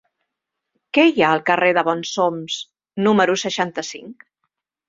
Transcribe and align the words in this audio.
Què 0.97 1.03
hi 1.09 1.23
ha 1.25 1.33
al 1.37 1.43
carrer 1.51 1.69
de 1.79 1.83
Bonsoms 1.89 2.57
número 3.09 3.39
seixanta-cinc? 3.45 4.27